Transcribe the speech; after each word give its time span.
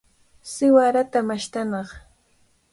Siwarata 0.51 1.19
mashtanaq. 1.27 1.89